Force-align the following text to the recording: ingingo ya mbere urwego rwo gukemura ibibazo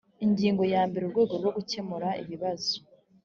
ingingo 0.25 0.63
ya 0.73 0.81
mbere 0.89 1.03
urwego 1.05 1.33
rwo 1.39 1.51
gukemura 1.57 2.09
ibibazo 2.23 2.73